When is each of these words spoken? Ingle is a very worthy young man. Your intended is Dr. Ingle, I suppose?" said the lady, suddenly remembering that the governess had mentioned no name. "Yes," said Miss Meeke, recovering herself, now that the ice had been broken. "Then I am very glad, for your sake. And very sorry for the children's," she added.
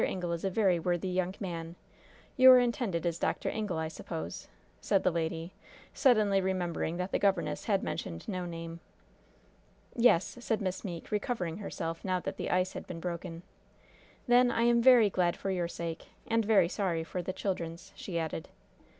Ingle 0.03 0.31
is 0.31 0.43
a 0.43 0.49
very 0.49 0.79
worthy 0.79 1.09
young 1.09 1.35
man. 1.39 1.75
Your 2.35 2.57
intended 2.57 3.05
is 3.05 3.19
Dr. 3.19 3.49
Ingle, 3.49 3.77
I 3.77 3.87
suppose?" 3.87 4.47
said 4.79 5.03
the 5.03 5.11
lady, 5.11 5.53
suddenly 5.93 6.41
remembering 6.41 6.97
that 6.97 7.11
the 7.11 7.19
governess 7.19 7.65
had 7.65 7.83
mentioned 7.83 8.27
no 8.27 8.47
name. 8.47 8.79
"Yes," 9.95 10.37
said 10.39 10.59
Miss 10.59 10.83
Meeke, 10.83 11.11
recovering 11.11 11.57
herself, 11.57 12.03
now 12.03 12.19
that 12.19 12.37
the 12.37 12.49
ice 12.49 12.73
had 12.73 12.87
been 12.87 12.99
broken. 12.99 13.43
"Then 14.27 14.49
I 14.49 14.63
am 14.63 14.81
very 14.81 15.11
glad, 15.11 15.37
for 15.37 15.51
your 15.51 15.67
sake. 15.67 16.05
And 16.25 16.43
very 16.45 16.67
sorry 16.67 17.03
for 17.03 17.21
the 17.21 17.31
children's," 17.31 17.93
she 17.95 18.17
added. 18.17 18.49